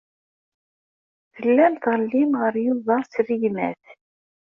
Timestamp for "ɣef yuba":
2.41-2.95